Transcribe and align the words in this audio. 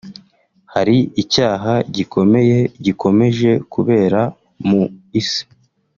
Hari 0.73 0.97
icyaha 1.21 1.73
gikomeye 1.95 2.57
gikomeje 2.85 3.51
kubera 3.73 4.21
mu 4.67 4.81
isi 5.19 5.41